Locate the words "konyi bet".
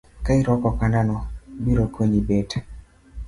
1.95-2.51